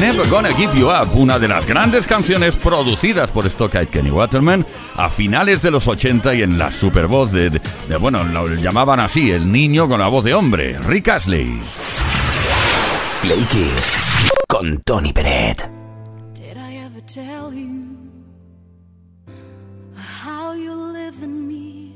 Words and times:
Never 0.00 0.28
Gonna 0.30 0.50
Give 0.54 0.78
You 0.78 0.90
Up, 0.90 1.08
una 1.14 1.40
de 1.40 1.48
las 1.48 1.66
grandes 1.66 2.06
canciones 2.06 2.54
producidas 2.54 3.32
por 3.32 3.50
Stockade 3.50 3.88
Kenny 3.88 4.12
Waterman 4.12 4.64
a 4.96 5.10
finales 5.10 5.60
de 5.60 5.72
los 5.72 5.88
80 5.88 6.36
y 6.36 6.42
en 6.42 6.56
la 6.56 6.70
super 6.70 7.08
voz 7.08 7.32
de, 7.32 7.60
bueno, 8.00 8.22
lo 8.22 8.46
llamaban 8.54 9.00
así, 9.00 9.32
el 9.32 9.50
niño 9.50 9.88
con 9.88 9.98
la 9.98 10.06
voz 10.06 10.22
de 10.22 10.34
hombre, 10.34 10.78
Rick 10.78 11.08
Astley. 11.08 11.60
Play 13.22 13.44
Kiss 13.50 13.98
con 14.48 14.80
Tony 14.82 15.12
Peret. 15.12 15.68
Did 16.34 16.56
I 16.56 16.76
ever 16.76 17.00
tell 17.04 17.52
you 17.52 17.96
how 20.24 20.54
you 20.54 20.92
live 20.92 21.20
in 21.24 21.48
me? 21.48 21.94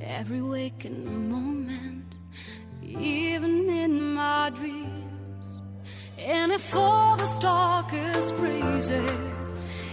Every 0.00 0.42
waking 0.42 0.99
And 6.32 6.52
if 6.52 6.76
all 6.76 7.16
the 7.16 7.26
talk 7.40 7.92
is 7.92 8.30
crazy 8.30 9.04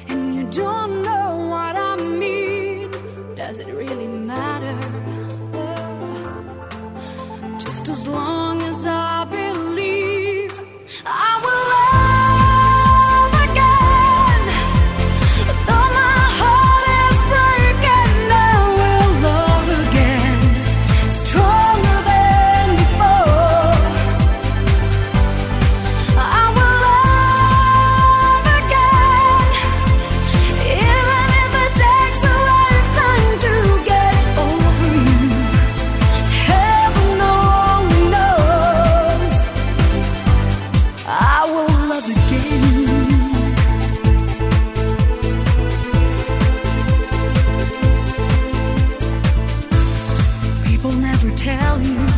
and 0.07 0.35
you 0.35 0.43
don't 0.51 1.01
know 1.01 1.47
what 1.49 1.75
I 1.75 1.95
mean, 1.95 2.91
does 3.35 3.59
it 3.59 3.67
really 3.73 4.07
matter? 4.07 4.77
Oh, 5.55 6.79
just 7.59 7.89
as 7.89 8.07
long 8.07 8.46
tell 51.47 51.81
you. 51.81 52.16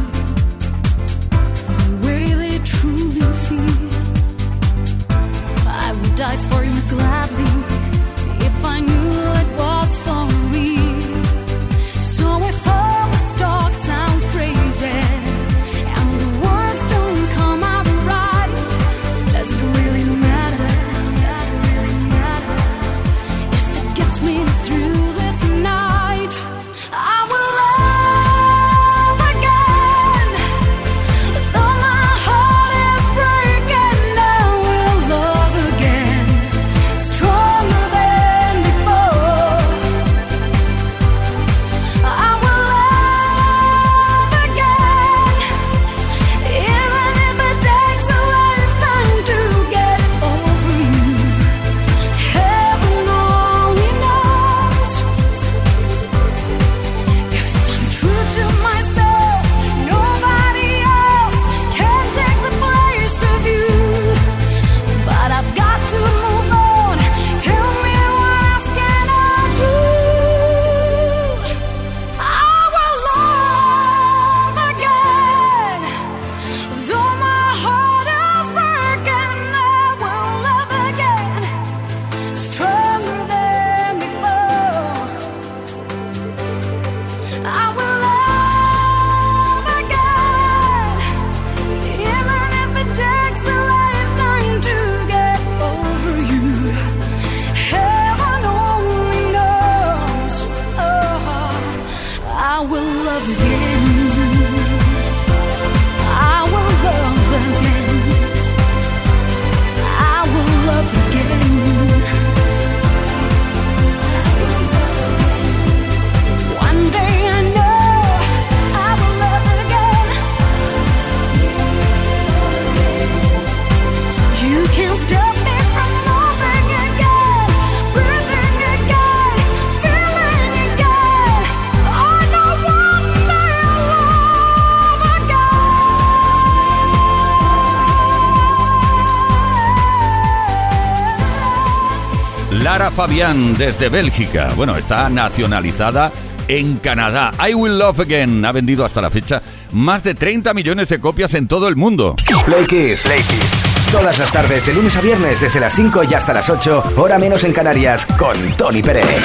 Fabián 143.00 143.58
desde 143.58 143.88
Bélgica. 143.88 144.50
Bueno, 144.58 144.76
está 144.76 145.08
nacionalizada 145.08 146.12
en 146.50 146.80
Canadá. 146.80 147.32
I 147.50 147.54
Will 147.54 147.80
Love 147.80 148.02
Again 148.02 148.44
ha 148.44 148.52
vendido 148.52 148.84
hasta 148.84 149.00
la 149.00 149.10
fecha 149.10 149.42
más 149.72 150.04
de 150.04 150.16
30 150.16 150.54
millones 150.54 150.90
de 150.90 151.00
copias 151.00 151.34
en 151.34 151.48
todo 151.48 151.70
el 151.70 151.78
mundo. 151.78 152.18
Play 152.46 152.66
Kiss. 152.66 153.04
Play 153.04 153.22
Kiss. 153.22 153.90
Todas 153.90 154.20
las 154.20 154.30
tardes, 154.34 154.66
de 154.66 154.74
lunes 154.74 154.98
a 154.98 155.00
viernes, 155.00 155.40
desde 155.40 155.62
las 155.62 155.76
5 155.76 156.02
y 156.12 156.14
hasta 156.14 156.34
las 156.34 156.50
8, 156.50 156.96
hora 156.98 157.18
menos 157.18 157.46
en 157.46 157.54
Canarias, 157.54 158.06
con 158.06 158.36
Tony 158.58 158.84
Pérez. 158.84 159.24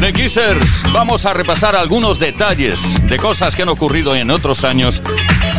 The 0.00 0.12
Kissers, 0.12 0.82
vamos 0.92 1.24
a 1.24 1.32
repasar 1.32 1.74
algunos 1.74 2.18
detalles 2.18 2.80
de 3.08 3.16
cosas 3.16 3.56
que 3.56 3.62
han 3.62 3.70
ocurrido 3.70 4.14
en 4.14 4.30
otros 4.30 4.62
años. 4.62 5.00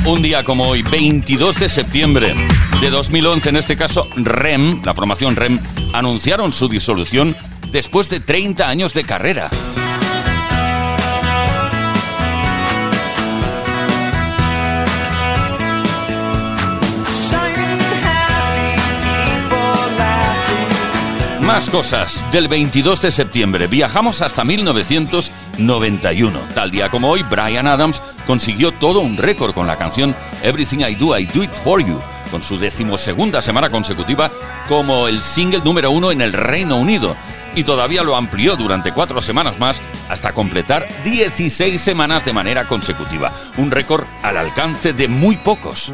Un 0.06 0.22
día 0.22 0.44
como 0.44 0.68
hoy, 0.68 0.84
22 0.84 1.60
de 1.60 1.70
septiembre 1.70 2.36
de 2.82 2.90
2011, 2.90 3.50
en 3.50 3.56
este 3.56 3.78
caso 3.78 4.08
REM, 4.16 4.82
la 4.84 4.94
formación 4.94 5.36
REM, 5.36 5.60
anunciaron 5.94 6.52
su 6.54 6.68
disolución 6.68 7.36
después 7.72 8.10
de 8.10 8.20
30 8.20 8.68
años 8.68 8.94
de 8.94 9.04
carrera. 9.04 9.50
Más 21.42 21.70
cosas. 21.70 22.26
Del 22.32 22.48
22 22.48 23.02
de 23.04 23.12
septiembre 23.12 23.68
viajamos 23.68 24.22
hasta 24.22 24.44
1991. 24.44 26.40
Tal 26.54 26.72
día 26.72 26.90
como 26.90 27.10
hoy, 27.10 27.24
Brian 27.24 27.68
Adams 27.68 28.02
consiguió 28.26 28.72
todo 28.74 29.00
un 29.02 29.18
récord 29.18 29.54
con 29.54 29.68
la 29.68 29.78
canción 29.78 30.16
Everything 30.44 30.80
I 30.80 30.96
Do, 30.96 31.18
I 31.18 31.26
Do 31.28 31.44
It 31.44 31.52
For 31.64 31.86
You 31.86 32.02
con 32.32 32.44
su 32.44 32.58
decimosegunda 32.58 33.42
semana 33.42 33.70
consecutiva 33.70 34.32
como 34.68 35.08
el 35.08 35.22
single 35.22 35.62
número 35.64 35.92
uno 35.92 36.12
en 36.12 36.22
el 36.22 36.34
Reino 36.34 36.78
Unido. 36.78 37.16
y 37.58 37.64
todavía 37.64 38.04
lo 38.04 38.18
amplió 38.18 38.58
durante 38.58 38.92
cuatro 38.92 39.22
semanas 39.22 39.58
más 39.60 39.82
hasta 40.10 40.34
completar 40.34 40.90
16 41.06 41.80
semanas 41.80 42.26
de 42.26 42.34
manera 42.34 42.68
consecutiva, 42.68 43.32
un 43.56 43.72
récord 43.72 44.04
al 44.24 44.36
alcance 44.36 44.92
de 44.92 45.08
muy 45.08 45.38
pocos. 45.38 45.94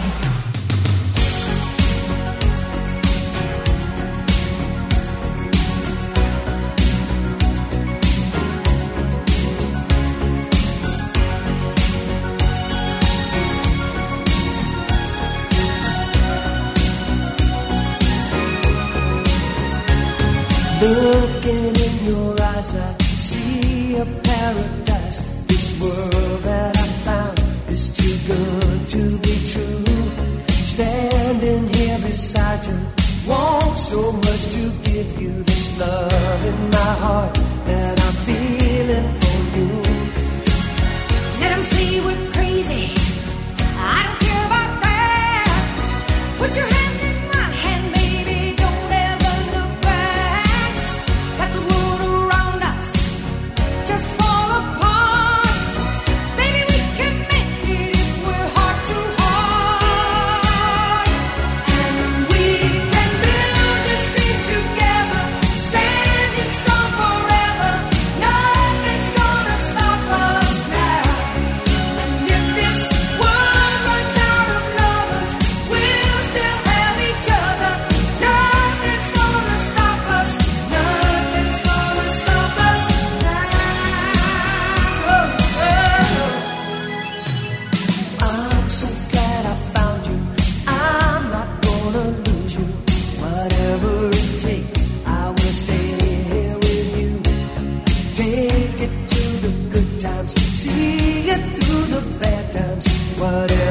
Take 98.21 98.81
it 98.81 99.07
to 99.07 99.23
the 99.41 99.51
good 99.73 99.99
times, 99.99 100.33
see 100.33 101.27
it 101.27 101.41
through 101.57 101.85
the 101.95 102.19
bad 102.19 102.51
times, 102.51 103.17
whatever. 103.17 103.70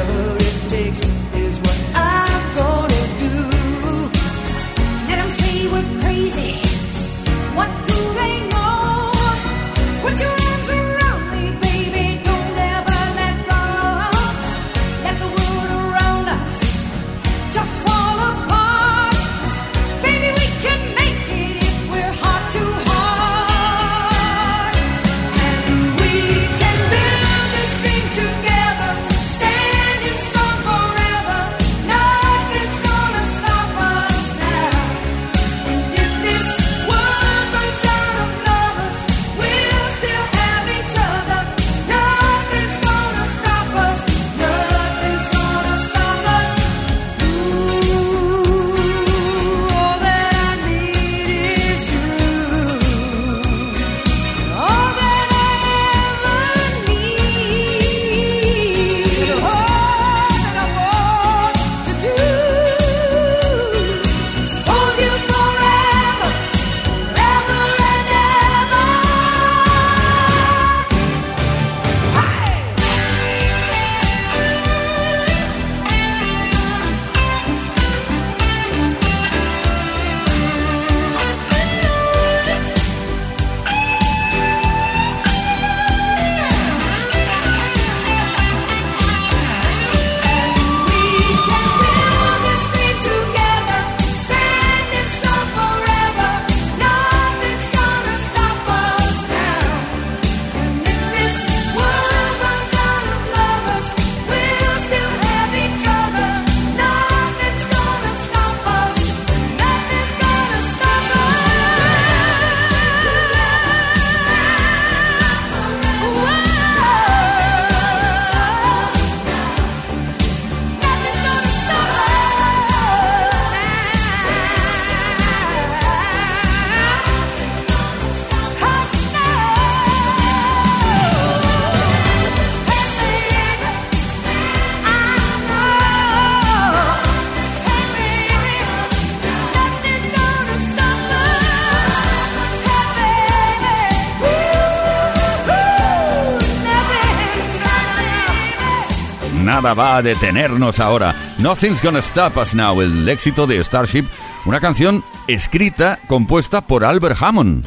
Nada 149.70 149.74
va 149.74 149.96
a 149.96 150.02
detenernos 150.02 150.80
ahora. 150.80 151.14
Nothing's 151.38 151.82
Gonna 151.82 152.00
Stop 152.00 152.36
Us 152.38 152.54
Now, 152.54 152.80
el 152.80 153.08
éxito 153.08 153.46
de 153.46 153.62
Starship, 153.62 154.04
una 154.44 154.60
canción 154.60 155.04
escrita, 155.28 155.98
compuesta 156.08 156.60
por 156.60 156.84
Albert 156.84 157.16
Hammond. 157.20 157.64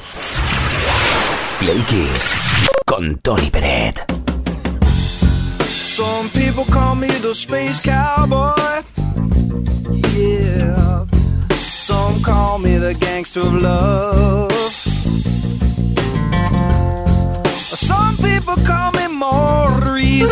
Play 1.59 1.79
Kiss 1.87 2.35
con 2.85 3.17
Tony 3.19 3.49
Peret. 3.49 4.01
Some 5.69 6.29
people 6.29 6.65
call 6.71 6.95
me 6.95 7.07
the 7.07 7.33
space 7.33 7.79
cowboy. 7.79 8.83
Yeah. 10.15 11.05
Some 11.51 12.21
call 12.21 12.59
me 12.59 12.77
the 12.79 12.95
gangster 12.95 13.41
of 13.41 13.53
love. 13.53 14.51
Some 17.75 18.17
people 18.17 18.55
call 18.65 18.91
me 18.91 19.07
Maurice. 19.07 20.31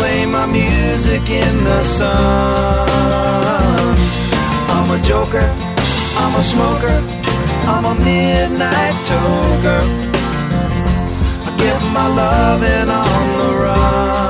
play 0.00 0.24
my 0.24 0.46
music 0.46 1.24
in 1.28 1.54
the 1.64 1.82
sun. 1.84 2.88
I'm 4.74 4.88
a 4.96 4.98
joker, 5.10 5.46
I'm 6.22 6.34
a 6.42 6.44
smoker, 6.52 6.96
I'm 7.72 7.84
a 7.92 7.94
midnight 8.08 8.96
toker. 9.10 9.82
I 11.46 11.50
get 11.64 11.80
my 11.96 12.06
loving 12.20 12.88
on 13.04 13.26
the 13.40 13.50
run. 13.62 14.29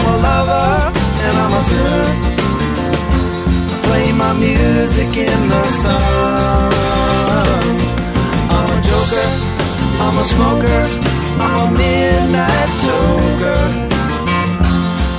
I'm 0.00 0.06
a 0.06 0.16
lover 0.16 0.68
and 1.24 1.34
I'm 1.42 1.52
a 1.52 1.62
sinner. 1.70 2.06
I 3.72 3.76
play 3.86 4.12
my 4.12 4.32
music 4.32 5.10
in 5.14 5.40
the 5.48 5.64
sun. 5.82 6.72
I'm 8.56 8.68
a 8.76 8.80
joker, 8.88 9.28
I'm 10.04 10.16
a 10.18 10.24
smoker, 10.24 10.80
I'm 11.44 11.58
a 11.66 11.70
midnight 11.76 12.70
toker. 12.84 13.62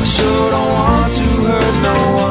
I 0.01 0.05
sure 0.15 0.49
don't 0.55 0.71
want 0.73 1.11
to 1.13 1.27
hurt 1.45 1.75
no 1.83 1.95
one. 2.23 2.30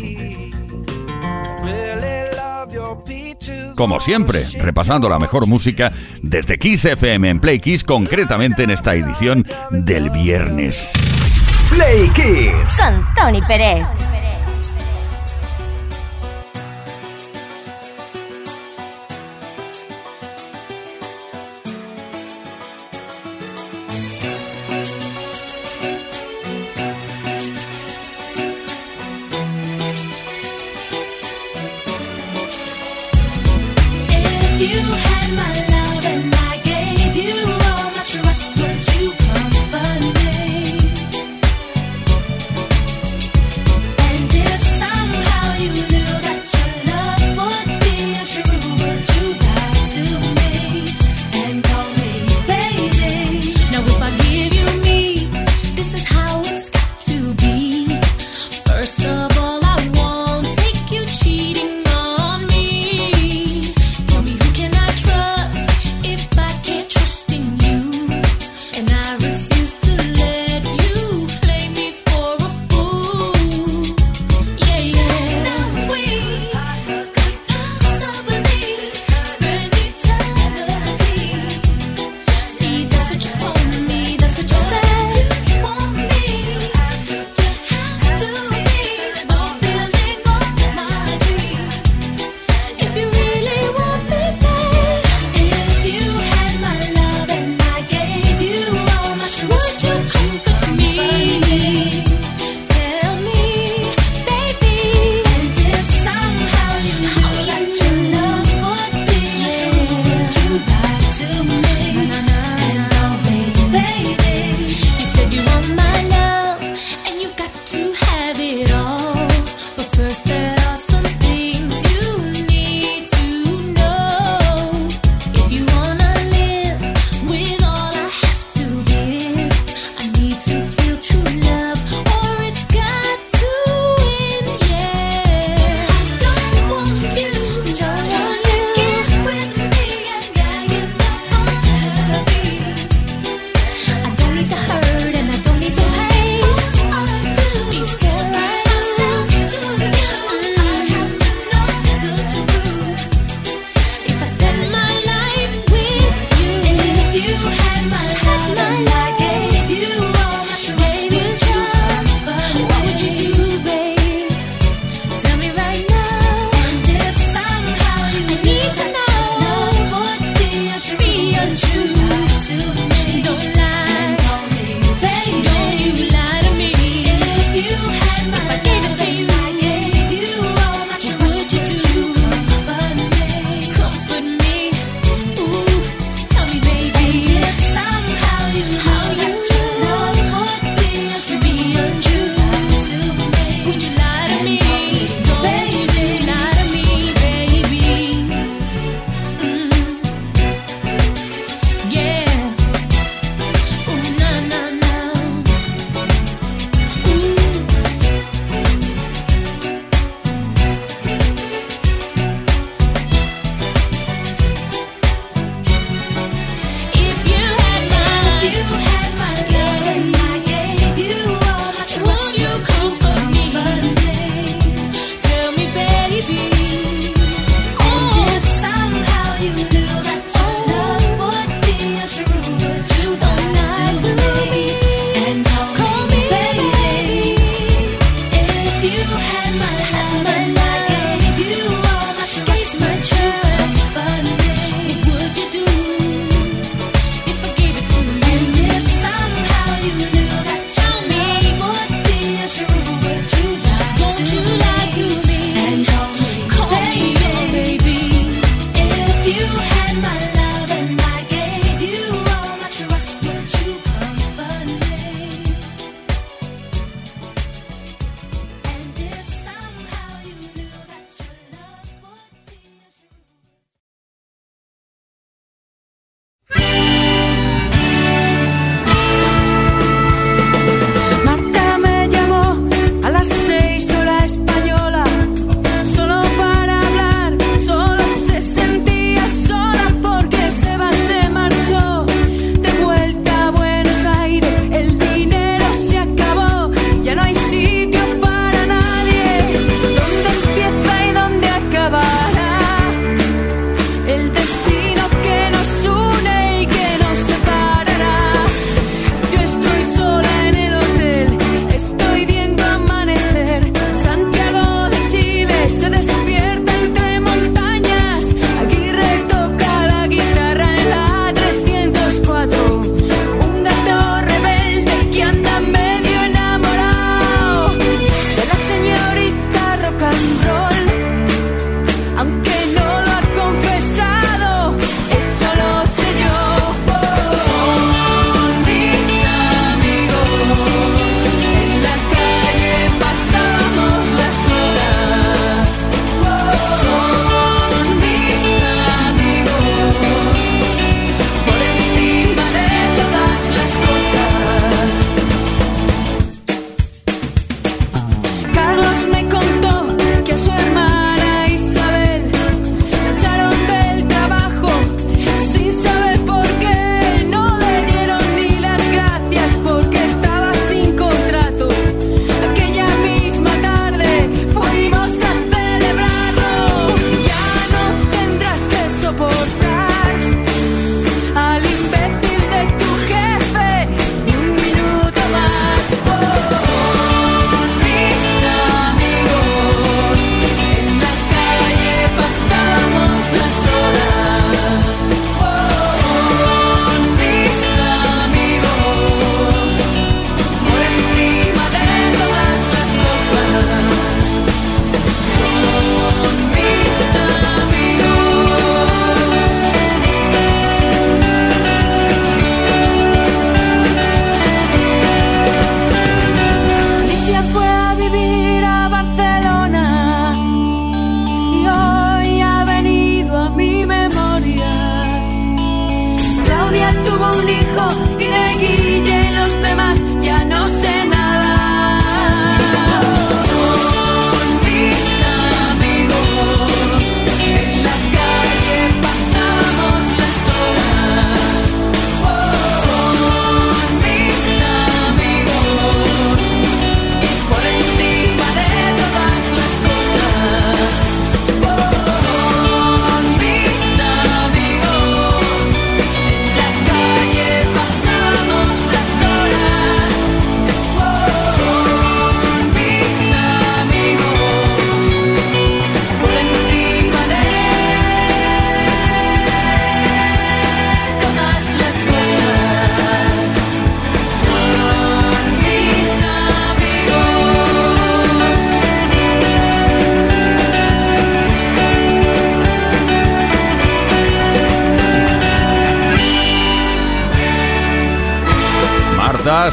Como 3.75 3.99
siempre, 3.99 4.45
repasando 4.59 5.09
la 5.09 5.19
mejor 5.19 5.47
música 5.47 5.91
desde 6.21 6.57
Kiss 6.57 6.85
FM 6.85 7.29
en 7.29 7.39
Play 7.39 7.59
Kiss, 7.59 7.83
concretamente 7.83 8.63
en 8.63 8.71
esta 8.71 8.95
edición 8.95 9.45
del 9.71 10.09
viernes. 10.09 10.91
Play 11.69 12.09
Kiss. 12.09 12.77
Con 12.77 13.05
Tony 13.15 13.41
Pérez. 13.41 13.85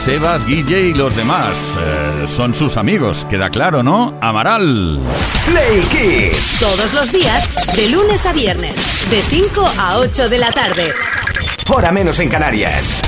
Sebas, 0.09 0.47
Guille 0.47 0.81
y 0.81 0.95
los 0.95 1.15
demás. 1.15 1.77
Eh, 1.79 2.27
son 2.35 2.55
sus 2.55 2.79
amigos, 2.79 3.27
queda 3.29 3.51
claro, 3.51 3.83
¿no? 3.83 4.15
Amaral. 4.23 4.99
Play 5.45 5.83
Kiss. 5.91 6.57
Todos 6.59 6.95
los 6.95 7.13
días, 7.13 7.47
de 7.77 7.91
lunes 7.91 8.25
a 8.25 8.33
viernes, 8.33 8.75
de 9.11 9.21
5 9.21 9.71
a 9.77 9.99
8 9.99 10.31
de 10.31 10.39
la 10.39 10.51
tarde. 10.51 10.95
Hora 11.69 11.93
menos 11.93 12.21
en 12.21 12.31
Canarias. 12.31 13.03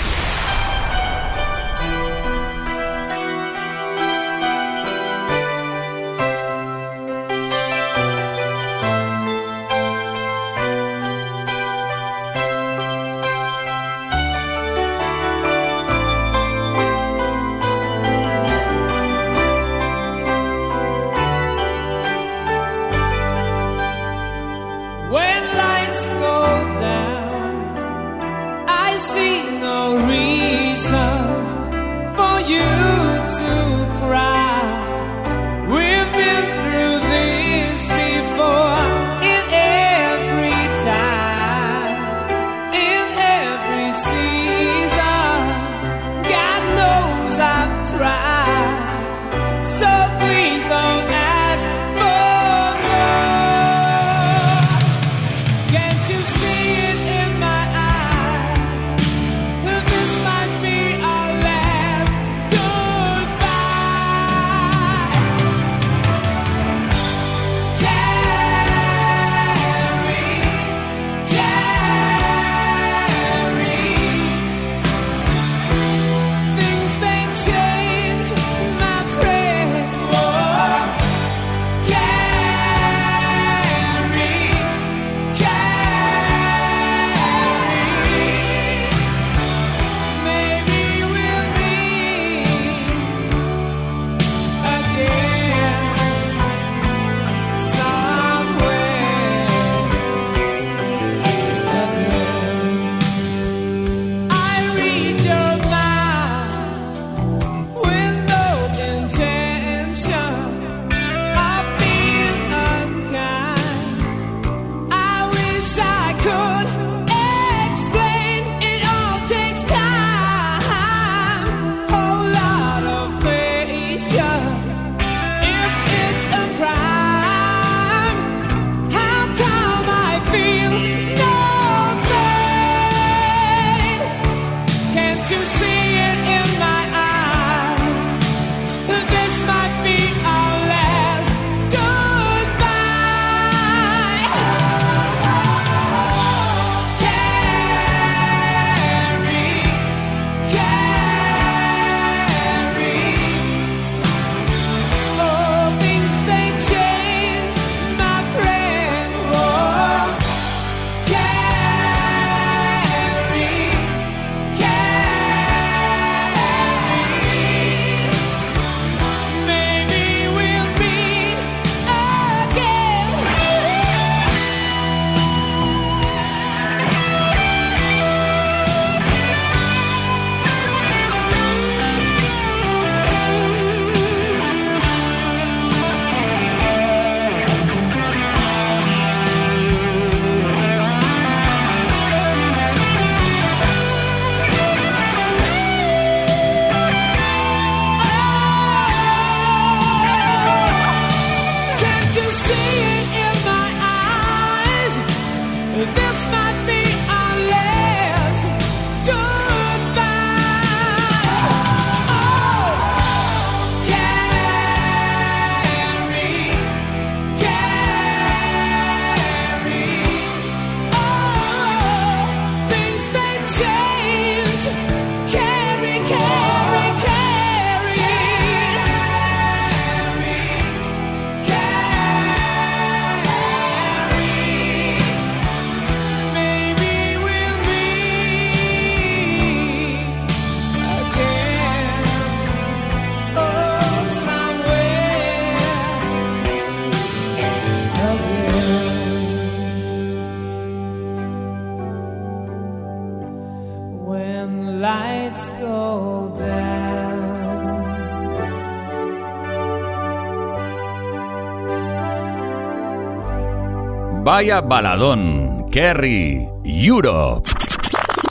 Vaya 264.41 264.63
baladón. 264.63 265.67
Kerry, 265.71 266.49
Europe. 266.65 267.51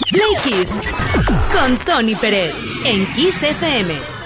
Play 0.10 0.66
con 1.54 1.78
Tony 1.86 2.16
Pérez 2.16 2.52
en 2.84 3.06
Kiss 3.14 3.44
FM. 3.44 4.19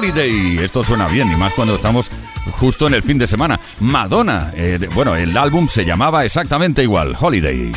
Holiday. 0.00 0.64
Esto 0.64 0.82
suena 0.82 1.06
bien, 1.08 1.30
y 1.30 1.34
más 1.34 1.52
cuando 1.52 1.74
estamos 1.74 2.08
justo 2.52 2.86
en 2.86 2.94
el 2.94 3.02
fin 3.02 3.18
de 3.18 3.26
semana. 3.26 3.60
Madonna. 3.80 4.50
Eh, 4.56 4.78
bueno, 4.94 5.14
el 5.14 5.36
álbum 5.36 5.68
se 5.68 5.84
llamaba 5.84 6.24
exactamente 6.24 6.82
igual, 6.82 7.14
Holiday. 7.20 7.70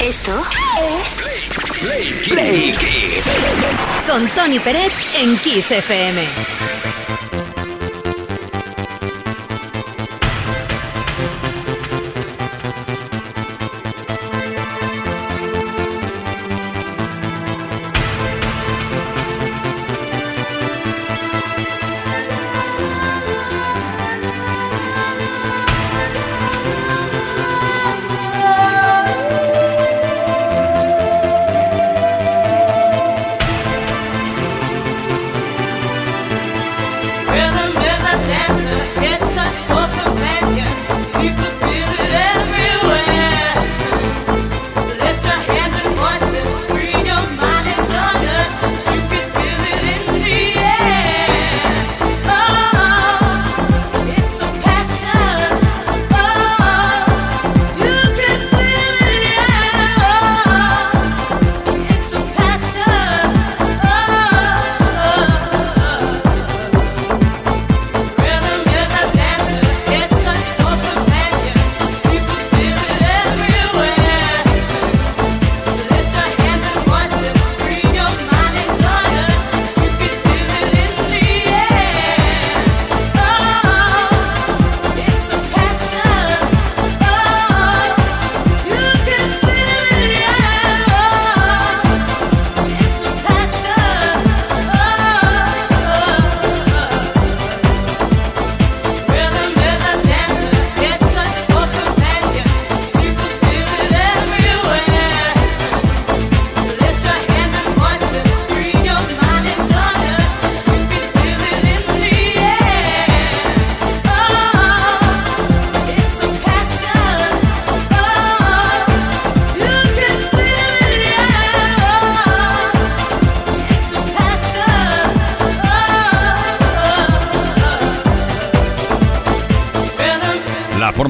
Esto 0.00 0.42
es 0.76 2.28
Play, 2.28 2.72
Kiss. 2.72 3.38
Con 4.10 4.28
Tony 4.30 4.58
Peret 4.58 4.90
en 5.16 5.38
Kiss 5.38 5.70
FM. 5.70 6.73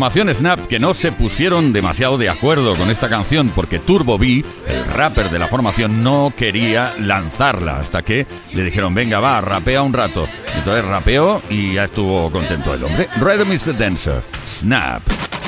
Formación 0.05 0.35
Snap 0.35 0.67
que 0.67 0.79
no 0.79 0.93
se 0.93 1.13
pusieron 1.13 1.73
demasiado 1.73 2.19
de 2.19 2.29
acuerdo 2.29 2.77
con 2.77 2.91
esta 2.91 3.09
canción 3.09 3.51
porque 3.55 3.79
Turbo 3.79 4.19
B, 4.19 4.45
el 4.69 4.85
rapper 4.85 5.31
de 5.31 5.39
la 5.39 5.49
formación, 5.49 6.03
no 6.03 6.31
quería 6.37 6.95
lanzarla 6.99 7.79
hasta 7.79 8.03
que 8.03 8.27
le 8.53 8.65
dijeron, 8.65 8.95
venga, 8.95 9.19
va, 9.19 9.41
rapea 9.41 9.81
un 9.81 9.95
rato. 9.95 10.29
Entonces 10.59 10.85
rapeó 10.85 11.41
y 11.49 11.73
ya 11.73 11.85
estuvo 11.85 12.31
contento 12.31 12.75
el 12.75 12.85
hombre. 12.85 13.09
Rhythm 13.17 13.53
is 13.53 13.79
Dancer, 13.79 14.23
Snap. 14.47 15.01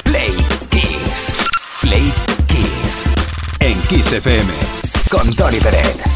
Play 0.05 0.35
Kiss. 0.71 1.35
Play 1.83 2.11
Kiss. 2.47 3.05
En 3.61 3.79
Kiss 3.83 4.11
FM. 4.11 4.55
Con 5.11 5.37
Tony 5.37 5.61
Peret. 5.61 6.16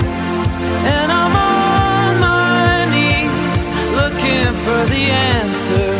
And 0.83 1.11
I'm 1.11 1.35
on 1.35 2.19
my 2.19 2.85
knees 2.93 3.69
looking 3.99 4.53
for 4.63 4.85
the 4.93 5.03
answer. 5.35 5.93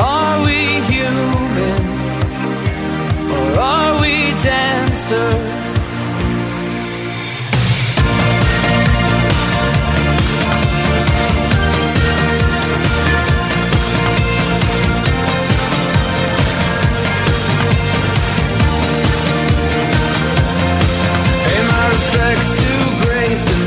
Are 0.00 0.44
we 0.44 0.80
human? 0.92 1.82
Or 3.36 3.60
are 3.60 4.00
we 4.00 4.32
dancer? 4.42 5.57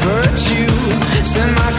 Virtue. 0.04 0.68
Send 1.26 1.52
my 1.56 1.72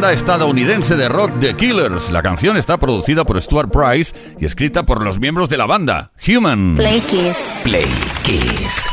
banda 0.00 0.14
estadounidense 0.14 0.96
de 0.96 1.10
rock 1.10 1.30
The 1.40 1.54
Killers. 1.56 2.10
La 2.10 2.22
canción 2.22 2.56
está 2.56 2.78
producida 2.78 3.22
por 3.24 3.38
Stuart 3.38 3.70
Price 3.70 4.14
y 4.38 4.46
escrita 4.46 4.84
por 4.84 5.02
los 5.02 5.18
miembros 5.18 5.50
de 5.50 5.58
la 5.58 5.66
banda, 5.66 6.10
Human. 6.26 6.76
Play 6.76 7.02
Kiss. 7.02 7.50
Play 7.62 7.86
Kiss. 8.22 8.88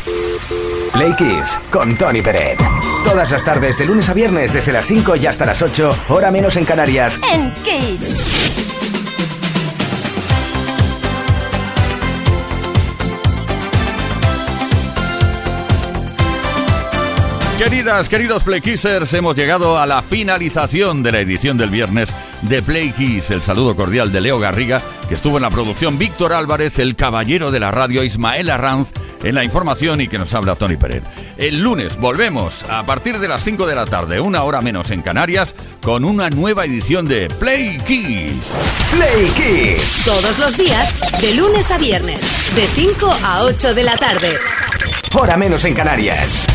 Play 0.91 1.16
Kiss 1.16 1.62
con 1.72 1.97
Tony 1.97 2.22
Peret. 2.22 2.60
Todas 3.05 3.32
las 3.32 3.41
tardes, 3.45 3.78
de 3.78 3.86
lunes 3.86 4.10
a 4.10 4.14
viernes, 4.14 4.51
desde 4.51 4.74
las 4.74 4.86
5 4.86 5.16
y 5.16 5.28
hasta 5.28 5.45
las 5.45 5.62
8, 5.62 5.97
hora 6.10 6.30
menos 6.30 6.58
en 6.58 6.66
Canarias. 6.66 7.18
En 7.34 7.53
Kiss. 7.64 8.66
Queridas, 17.58 18.08
queridos 18.08 18.43
Play 18.43 18.62
hemos 19.14 19.36
llegado 19.36 19.80
a 19.80 19.88
la 19.88 20.03
finalización 20.03 21.01
de 21.01 21.12
la 21.12 21.22
edición 21.22 21.58
del 21.58 21.72
viernes 21.72 22.10
de 22.43 22.62
Play 22.62 22.91
Kiss. 22.91 23.32
El 23.32 23.41
saludo 23.41 23.76
cordial 23.76 24.12
de 24.12 24.22
Leo 24.22 24.38
Garriga, 24.38 24.80
que 25.10 25.16
estuvo 25.16 25.38
en 25.38 25.41
la 25.41 25.49
producción, 25.49 25.97
Víctor 25.97 26.34
Álvarez, 26.34 26.78
el 26.78 26.95
caballero 26.95 27.49
de 27.49 27.60
la 27.60 27.72
radio, 27.72 28.03
Ismael 28.03 28.51
Arranz, 28.51 28.91
en 29.24 29.34
la 29.34 29.43
información 29.43 30.01
y 30.01 30.08
que 30.08 30.20
nos 30.20 30.36
habla 30.36 30.55
Tony 30.55 30.78
Pérez. 30.78 31.01
El 31.36 31.64
lunes 31.64 31.97
volvemos 31.97 32.64
a 32.70 32.86
partir 32.86 33.18
de 33.18 33.28
las 33.28 33.43
5 33.43 33.66
de 33.66 33.76
la 33.76 33.86
tarde, 33.86 34.20
una 34.20 34.43
hora 34.43 34.62
menos 34.62 34.91
en 34.91 35.01
Canarias, 35.01 35.55
con 35.82 36.05
una 36.05 36.30
nueva 36.30 36.64
edición 36.64 37.08
de 37.08 37.28
Play 37.39 37.80
Kiss. 37.80 38.53
Play 38.91 39.32
Kiss. 39.36 40.03
Todos 40.05 40.38
los 40.38 40.55
días, 40.58 40.93
de 41.20 41.34
lunes 41.34 41.72
a 41.72 41.80
viernes, 41.80 42.22
de 42.55 42.68
5 42.68 43.18
a 43.24 43.43
8 43.45 43.74
de 43.74 43.84
la 43.84 43.97
tarde. 43.97 44.38
Hora 45.16 45.36
menos 45.38 45.66
en 45.66 45.74
Canarias. 45.74 46.45